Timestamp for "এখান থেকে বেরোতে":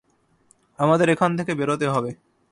1.09-1.87